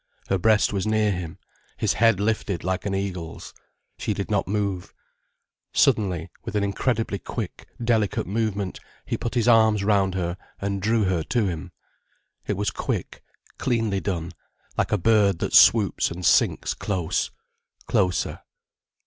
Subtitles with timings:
[0.29, 1.37] Her breast was near him;
[1.77, 3.53] his head lifted like an eagle's.
[3.99, 4.95] She did not move.
[5.73, 11.03] Suddenly, with an incredibly quick, delicate movement, he put his arms round her and drew
[11.03, 11.71] her to him.
[12.47, 13.21] It was quick,
[13.59, 14.31] cleanly done,
[14.75, 17.29] like a bird that swoops and sinks close,
[17.85, 18.39] closer.